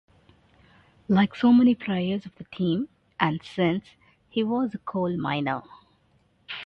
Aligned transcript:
Like 1.07 1.35
so 1.35 1.53
many 1.53 1.75
players 1.75 2.25
of 2.25 2.33
the 2.37 2.45
time 2.45 2.89
and 3.19 3.39
since, 3.43 3.85
he 4.31 4.43
was 4.43 4.73
a 4.73 4.79
coal 4.79 5.15
miner. 5.15 5.61